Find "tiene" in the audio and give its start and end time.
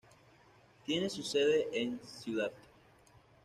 0.83-1.11